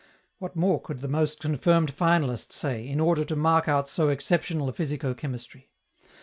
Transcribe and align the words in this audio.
What 0.39 0.55
more 0.55 0.81
could 0.81 1.01
the 1.01 1.07
most 1.07 1.39
confirmed 1.39 1.95
finalist 1.95 2.51
say, 2.53 2.87
in 2.87 2.99
order 2.99 3.23
to 3.23 3.35
mark 3.35 3.67
out 3.67 3.87
so 3.87 4.09
exceptional 4.09 4.67
a 4.67 4.73
physico 4.73 5.13
chemistry? 5.13 5.69